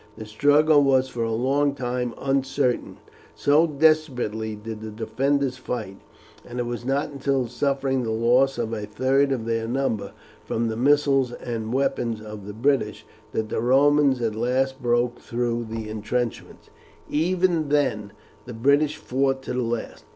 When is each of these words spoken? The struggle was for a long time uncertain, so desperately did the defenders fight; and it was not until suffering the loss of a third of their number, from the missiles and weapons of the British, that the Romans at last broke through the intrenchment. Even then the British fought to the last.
The 0.17 0.25
struggle 0.25 0.81
was 0.81 1.09
for 1.09 1.21
a 1.23 1.31
long 1.31 1.75
time 1.75 2.15
uncertain, 2.17 2.97
so 3.35 3.67
desperately 3.67 4.55
did 4.55 4.81
the 4.81 4.89
defenders 4.89 5.57
fight; 5.57 5.97
and 6.43 6.59
it 6.59 6.65
was 6.65 6.83
not 6.83 7.11
until 7.11 7.47
suffering 7.47 8.01
the 8.01 8.09
loss 8.09 8.57
of 8.57 8.73
a 8.73 8.87
third 8.87 9.31
of 9.31 9.45
their 9.45 9.67
number, 9.67 10.13
from 10.43 10.69
the 10.69 10.75
missiles 10.75 11.33
and 11.33 11.71
weapons 11.71 12.19
of 12.19 12.47
the 12.47 12.53
British, 12.53 13.05
that 13.31 13.49
the 13.49 13.61
Romans 13.61 14.23
at 14.23 14.33
last 14.33 14.81
broke 14.81 15.19
through 15.19 15.67
the 15.69 15.87
intrenchment. 15.87 16.71
Even 17.07 17.69
then 17.69 18.11
the 18.45 18.55
British 18.55 18.97
fought 18.97 19.43
to 19.43 19.53
the 19.53 19.61
last. 19.61 20.03